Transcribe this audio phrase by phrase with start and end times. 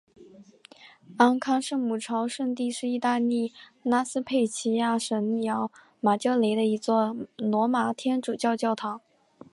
[1.17, 3.53] 安康圣母朝圣地是意大利
[3.83, 8.99] 拉斯佩齐亚省里奥马焦雷的一座罗马天主教教堂。